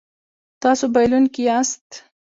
[0.61, 1.85] تاسو بایلونکی یاست